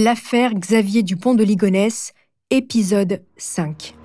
[0.00, 2.12] L'affaire Xavier Dupont de Ligonnès,
[2.50, 3.97] épisode 5.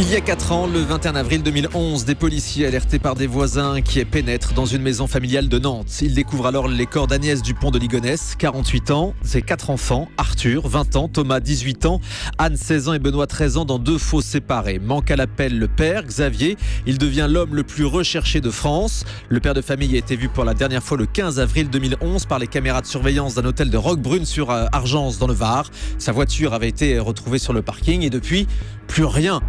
[0.00, 3.80] Il y a 4 ans, le 21 avril 2011, des policiers alertés par des voisins
[3.80, 6.00] qui pénètrent dans une maison familiale de Nantes.
[6.02, 10.68] Ils découvrent alors les corps d'Agnès Dupont de Ligonnès, 48 ans, ses quatre enfants, Arthur,
[10.68, 12.00] 20 ans, Thomas, 18 ans,
[12.38, 14.78] Anne, 16 ans et Benoît, 13 ans, dans deux fosses séparés.
[14.78, 16.56] Manque à l'appel le père, Xavier.
[16.86, 19.04] Il devient l'homme le plus recherché de France.
[19.28, 22.26] Le père de famille a été vu pour la dernière fois le 15 avril 2011
[22.26, 25.68] par les caméras de surveillance d'un hôtel de Roquebrune sur Argence dans le Var.
[25.98, 28.46] Sa voiture avait été retrouvée sur le parking et depuis,
[28.86, 29.40] plus rien.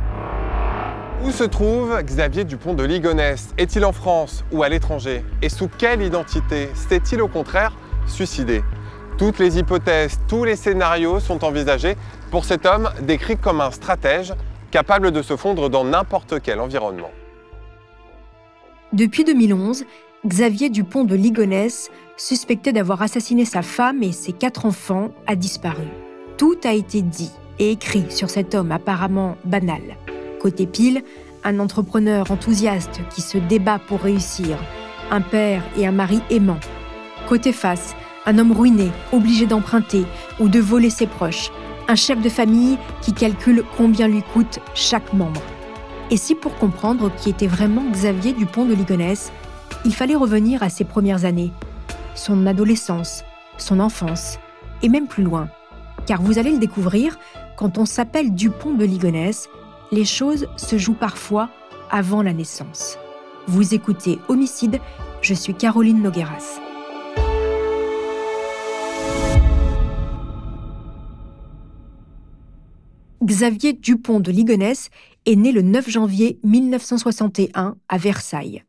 [1.21, 3.49] Où se trouve Xavier Dupont de Ligonnès?
[3.57, 5.25] Est-il en France ou à l'étranger?
[5.41, 7.75] Et sous quelle identité S'est-il au contraire
[8.07, 8.63] suicidé?
[9.17, 11.97] Toutes les hypothèses, tous les scénarios sont envisagés
[12.31, 14.33] pour cet homme décrit comme un stratège
[14.71, 17.11] capable de se fondre dans n'importe quel environnement.
[18.93, 19.83] Depuis 2011,
[20.25, 25.87] Xavier Dupont de Ligonnès, suspecté d'avoir assassiné sa femme et ses quatre enfants, a disparu.
[26.37, 29.81] Tout a été dit et écrit sur cet homme apparemment banal.
[30.39, 31.03] Côté pile,
[31.43, 34.57] un entrepreneur enthousiaste qui se débat pour réussir,
[35.11, 36.59] un père et un mari aimant.
[37.27, 37.95] Côté face,
[38.25, 40.05] un homme ruiné, obligé d'emprunter
[40.39, 41.51] ou de voler ses proches,
[41.87, 45.41] un chef de famille qui calcule combien lui coûte chaque membre.
[46.11, 49.31] Et si pour comprendre qui était vraiment Xavier Dupont de Ligonnès,
[49.85, 51.51] il fallait revenir à ses premières années,
[52.15, 53.23] son adolescence,
[53.57, 54.39] son enfance,
[54.81, 55.49] et même plus loin.
[56.05, 57.19] Car vous allez le découvrir,
[57.57, 59.49] quand on s'appelle Dupont de Ligonnès,
[59.91, 61.49] les choses se jouent parfois
[61.89, 62.97] avant la naissance.
[63.47, 64.79] Vous écoutez Homicide,
[65.21, 66.59] je suis Caroline Nogueras.
[73.23, 74.89] Xavier Dupont de Ligonnès
[75.25, 78.63] est né le 9 janvier 1961 à Versailles,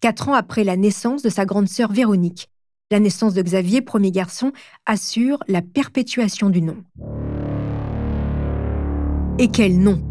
[0.00, 2.48] quatre ans après la naissance de sa grande sœur Véronique.
[2.90, 4.52] La naissance de Xavier, premier garçon,
[4.86, 6.76] assure la perpétuation du nom.
[9.38, 10.07] Et quel nom?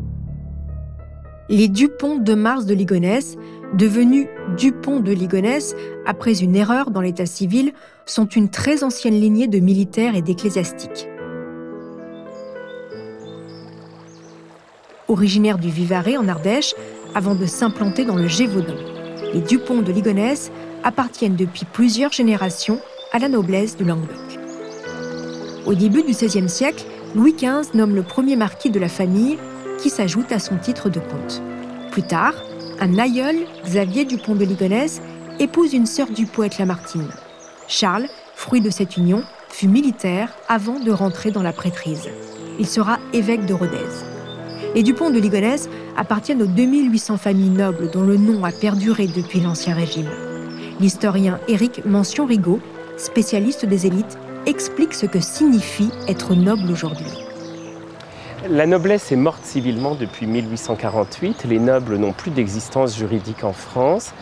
[1.49, 3.37] Les Dupont de Mars de Ligonnès,
[3.73, 4.27] devenus
[4.57, 5.75] Dupont de Ligonnès
[6.05, 7.73] après une erreur dans l'état civil,
[8.05, 11.07] sont une très ancienne lignée de militaires et d'ecclésiastiques.
[15.07, 16.75] Originaires du Vivarais en Ardèche,
[17.15, 18.75] avant de s'implanter dans le Gévaudan,
[19.33, 20.51] les Dupont de Ligonnès
[20.83, 22.79] appartiennent depuis plusieurs générations
[23.13, 24.17] à la noblesse du Languedoc.
[25.65, 26.85] Au début du XVIe siècle,
[27.15, 29.37] Louis XV nomme le premier marquis de la famille
[29.77, 31.41] qui s'ajoute à son titre de comte.
[31.91, 32.33] Plus tard,
[32.79, 35.01] un aïeul, Xavier Dupont de Ligonnès,
[35.39, 37.09] épouse une sœur du poète Lamartine.
[37.67, 42.09] Charles, fruit de cette union, fut militaire avant de rentrer dans la prêtrise.
[42.59, 43.77] Il sera évêque de Rodez.
[44.75, 49.39] Les Dupont de Ligonnès appartiennent aux 2800 familles nobles dont le nom a perduré depuis
[49.39, 50.09] l'Ancien Régime.
[50.79, 52.59] L'historien Éric Mention-Rigaud,
[52.97, 57.26] spécialiste des élites, explique ce que signifie être noble aujourd'hui.
[58.49, 61.43] La noblesse est morte civilement depuis 1848.
[61.49, 64.13] Les nobles n'ont plus d'existence juridique en France.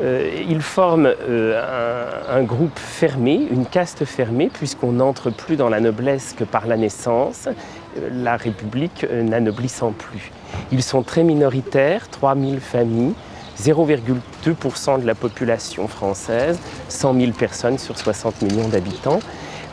[0.00, 5.80] Euh, ils forment euh, un, groupe fermé, une caste fermée, puisqu'on n'entre plus dans la
[5.80, 10.30] noblesse que par la naissance, euh, la République n'anoblissant plus.
[10.70, 13.14] Ils sont très minoritaires, 3000 familles,
[13.60, 16.58] 0,2% de la population française,
[16.88, 19.20] 100 000 personnes sur 60 millions d'habitants.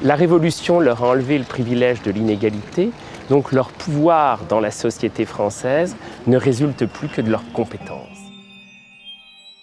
[0.04, 2.92] La Révolution leur a enlevé le privilège de l'inégalité,
[3.32, 5.96] donc leur pouvoir dans la société française
[6.28, 8.10] ne résulte plus que de leurs compétences.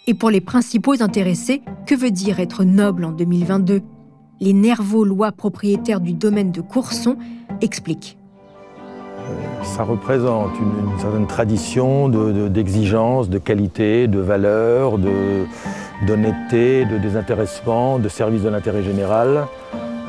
[0.06, 3.82] Et pour les principaux intéressés, que veut dire être noble en 2022
[4.40, 7.18] Les nerveux lois propriétaires du domaine de Courson
[7.60, 8.16] expliquent.
[9.64, 14.96] Ça représente une, certaine tradition d'exigence, de, qualité, de valeur,
[16.06, 19.46] d'honnêteté, de désintéressement, de service de l'intérêt général.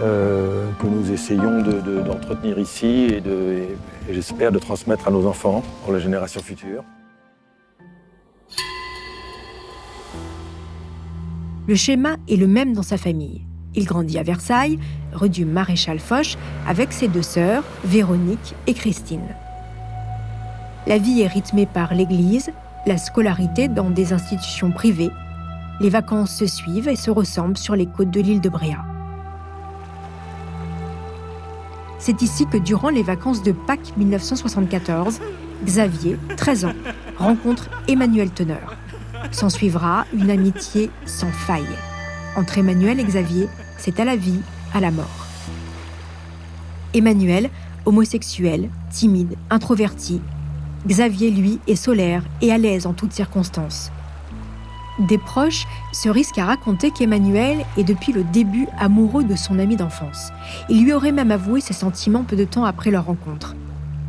[0.01, 5.91] Euh, que nous essayons d'entretenir ici et, et j'espère de transmettre à nos enfants pour
[5.91, 6.85] la génération future.
[11.67, 13.41] Le schéma est le même dans sa famille.
[13.75, 14.79] Il grandit à Versailles,
[15.11, 16.37] rue du Maréchal Foch,
[16.67, 19.35] avec ses deux sœurs, Véronique et Christine.
[20.87, 22.51] La vie est rythmée par l'église,
[22.87, 25.11] la scolarité dans des institutions privées.
[25.81, 28.88] Les vacances se suivent et se ressemblent sur les côtes de l'île de Bréa.
[31.99, 35.19] C'est ici que durant les vacances de Pâques 1974,
[35.65, 36.73] Xavier, 13 ans,
[37.17, 38.77] rencontre Emmanuel Teneur.
[39.31, 41.75] S'en suivra une amitié sans faille.
[42.37, 44.39] Entre Emmanuel et Xavier, c'est à la vie,
[44.73, 45.27] à la mort.
[46.93, 47.49] Emmanuel,
[47.85, 50.21] homosexuel, timide, introverti.
[50.87, 53.91] Xavier, lui, est solaire et à l'aise en toutes circonstances.
[54.99, 59.77] Des proches se risquent à raconter qu'Emmanuel est depuis le début amoureux de son ami
[59.77, 60.31] d'enfance.
[60.67, 63.55] Il lui aurait même avoué ses sentiments peu de temps après leur rencontre.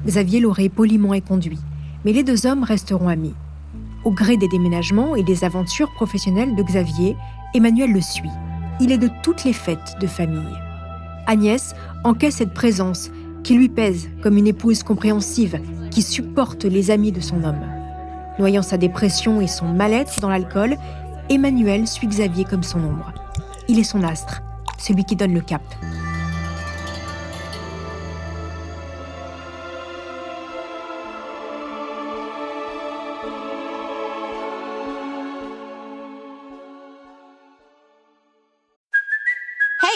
[0.04, 1.60] Xavier l'aurait poliment éconduit,
[2.04, 3.34] mais les deux hommes resteront amis.
[4.04, 7.16] Au gré des déménagements et des aventures professionnelles de Xavier,
[7.54, 8.30] Emmanuel le suit.
[8.80, 10.58] Il est de toutes les fêtes de famille.
[11.26, 13.10] Agnès encaisse cette présence
[13.44, 15.60] qui lui pèse comme une épouse compréhensive
[15.90, 17.79] qui supporte les amis de son homme.
[18.40, 20.78] Noyant sa dépression et son mal-être dans l'alcool,
[21.28, 23.12] Emmanuel suit Xavier comme son ombre.
[23.68, 24.40] Il est son astre,
[24.78, 25.60] celui qui donne le cap.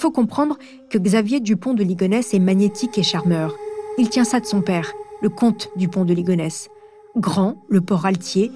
[0.00, 0.56] Faut comprendre
[0.88, 3.54] que Xavier Dupont de Ligonnès est magnétique et charmeur.
[3.98, 6.70] Il tient ça de son père, le comte Dupont de Ligonnès.
[7.16, 8.50] Grand, le port altier,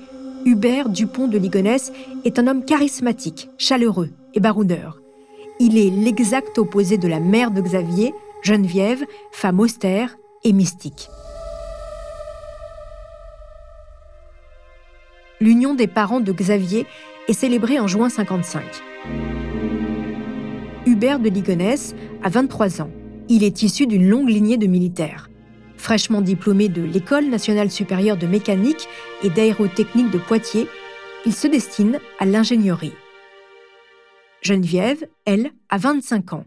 [0.46, 1.92] Hubert Dupont de Ligonnès
[2.24, 5.00] est un homme charismatique, chaleureux et baroudeur.
[5.60, 11.08] Il est l'exact opposé de la mère de Xavier, Geneviève, femme austère et mystique.
[15.40, 16.86] L'union des parents de Xavier
[17.28, 18.62] est célébrée en juin 55.
[21.04, 22.90] De Ligonnès a 23 ans.
[23.28, 25.28] Il est issu d'une longue lignée de militaires.
[25.76, 28.88] Fraîchement diplômé de l'École nationale supérieure de mécanique
[29.22, 30.66] et d'aérotechnique de Poitiers,
[31.26, 32.94] il se destine à l'ingénierie.
[34.40, 36.46] Geneviève, elle, a 25 ans.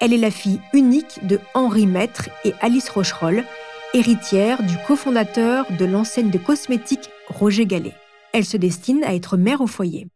[0.00, 3.44] Elle est la fille unique de Henri Maître et Alice Rocherolle,
[3.94, 7.94] héritière du cofondateur de l'enseigne de cosmétiques Roger Gallet.
[8.32, 10.08] Elle se destine à être mère au foyer.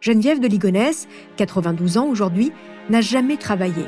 [0.00, 1.06] Geneviève de Ligonnès,
[1.36, 2.52] 92 ans aujourd'hui,
[2.88, 3.84] n'a jamais travaillé,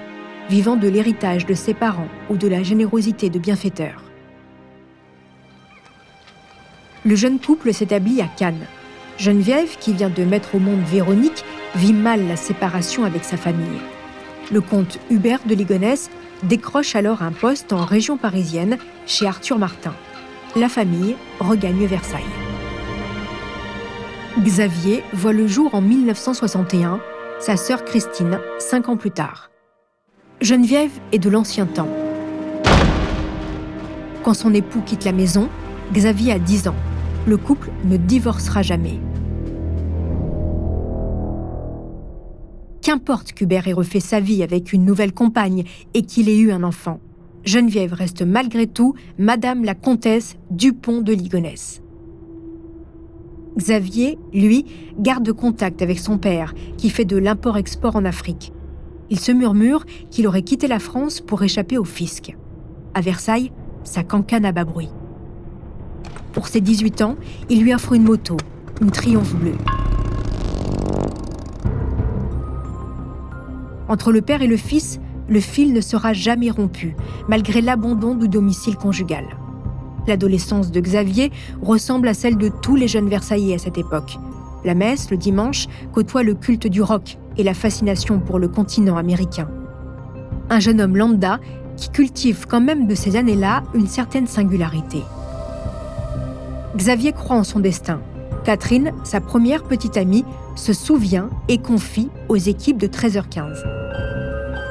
[0.49, 4.03] vivant de l'héritage de ses parents ou de la générosité de bienfaiteurs.
[7.05, 8.67] Le jeune couple s'établit à Cannes.
[9.17, 11.45] Geneviève, qui vient de mettre au monde Véronique,
[11.75, 13.81] vit mal la séparation avec sa famille.
[14.53, 16.11] Le comte Hubert de Ligonnès
[16.43, 19.95] décroche alors un poste en région parisienne chez Arthur Martin.
[20.57, 22.25] La famille regagne Versailles.
[24.41, 27.01] Xavier voit le jour en 1961,
[27.41, 29.51] sa sœur Christine, cinq ans plus tard.
[30.43, 31.89] Geneviève est de l'ancien temps.
[34.23, 35.49] Quand son époux quitte la maison,
[35.93, 36.75] Xavier a 10 ans.
[37.27, 38.99] Le couple ne divorcera jamais.
[42.83, 45.65] Qu'importe qu'Hubert ait refait sa vie avec une nouvelle compagne
[45.95, 47.01] et qu'il ait eu un enfant,
[47.45, 51.80] Geneviève reste malgré tout Madame la comtesse Dupont de Ligonnès.
[53.61, 54.65] Xavier, lui,
[54.99, 58.53] garde contact avec son père, qui fait de l'import-export en Afrique.
[59.11, 62.35] Il se murmure qu'il aurait quitté la France pour échapper au fisc.
[62.95, 63.53] À Versailles,
[63.85, 64.89] sa cancane à bas bruit.
[66.33, 67.17] Pour ses 18 ans,
[67.51, 68.39] il lui offre une moto,
[68.81, 69.59] une Triomphe bleue.
[73.89, 76.97] Entre le père et le fils, le fil ne sera jamais rompu,
[77.29, 79.27] malgré l'abandon du domicile conjugal.
[80.07, 81.31] L'adolescence de Xavier
[81.63, 84.19] ressemble à celle de tous les jeunes Versaillais à cette époque.
[84.65, 88.97] La messe, le dimanche, côtoie le culte du rock et la fascination pour le continent
[88.97, 89.49] américain.
[90.51, 91.39] Un jeune homme lambda
[91.77, 95.03] qui cultive quand même de ces années-là une certaine singularité.
[96.77, 98.01] Xavier croit en son destin.
[98.45, 100.25] Catherine, sa première petite amie,
[100.57, 103.65] se souvient et confie aux équipes de 13h15.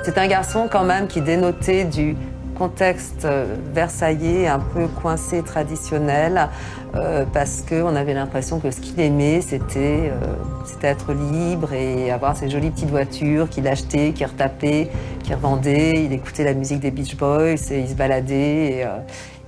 [0.04, 2.16] C'est un garçon quand même qui dénotait du
[2.60, 6.50] contexte euh, versaillais un peu coincé traditionnel
[6.94, 12.36] euh, parce qu'on avait l'impression que ce qu'il aimait c'était euh, être libre et avoir
[12.36, 14.90] ces jolies petites voitures qu'il achetait, qu'il retapait,
[15.24, 16.04] qu'il revendait.
[16.04, 18.88] Il écoutait la musique des Beach Boys et il se baladait.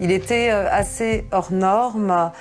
[0.02, 2.32] il était assez hors norme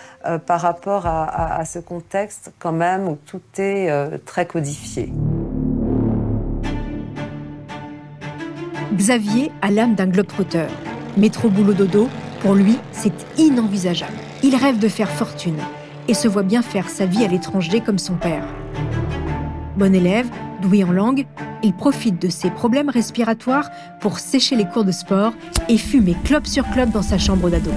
[0.46, 3.88] par rapport à, à, ce contexte quand même où tout est
[4.24, 5.12] très codifié.
[9.00, 10.68] Xavier a l'âme d'un globe-trotteur.
[11.16, 12.06] Métro boulot dodo,
[12.40, 14.12] pour lui, c'est inenvisageable.
[14.42, 15.56] Il rêve de faire fortune
[16.06, 18.44] et se voit bien faire sa vie à l'étranger comme son père.
[19.78, 20.28] Bon élève,
[20.60, 21.24] Doué en langue,
[21.62, 23.70] il profite de ses problèmes respiratoires
[24.02, 25.32] pour sécher les cours de sport
[25.70, 27.70] et fumer club sur club dans sa chambre d'ado.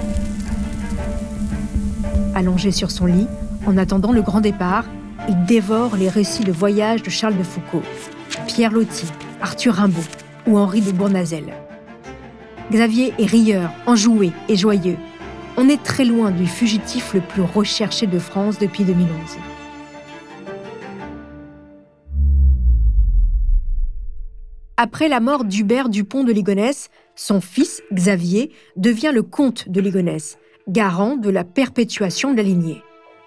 [2.34, 3.28] Allongé sur son lit,
[3.64, 4.84] en attendant le grand départ,
[5.26, 7.82] il dévore les récits de voyage de Charles de Foucault,
[8.46, 9.06] Pierre Loti,
[9.40, 10.02] Arthur Rimbaud
[10.46, 11.52] ou Henri de Bournazel.
[12.70, 14.96] Xavier est rieur, enjoué et joyeux.
[15.56, 19.08] On est très loin du fugitif le plus recherché de France depuis 2011.
[24.76, 30.36] Après la mort d'Hubert Dupont de Ligonnès, son fils, Xavier, devient le comte de Ligonnès,
[30.66, 32.82] garant de la perpétuation de la lignée.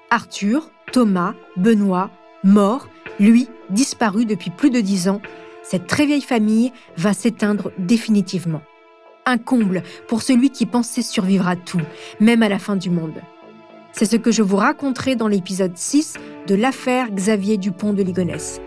[0.09, 2.11] Arthur, Thomas, Benoît,
[2.43, 5.21] mort, lui, disparu depuis plus de dix ans,
[5.69, 8.61] cette très vieille famille va s'éteindre définitivement.
[9.25, 11.81] Un comble pour celui qui pensait survivre à tout,
[12.21, 13.21] même à la fin du monde.
[13.91, 16.13] C'est ce que je vous raconterai dans l'épisode 6
[16.47, 18.61] de l'affaire Xavier Dupont de Ligonnès.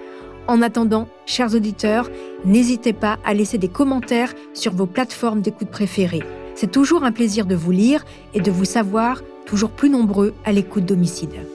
[0.47, 2.11] En attendant, chers auditeurs,
[2.45, 6.25] n'hésitez pas à laisser des commentaires sur vos plateformes d'écoute préférées.
[6.54, 8.04] C'est toujours un plaisir de vous lire
[8.35, 11.47] et de vous savoir toujours plus nombreux à l'écoute d'homicide.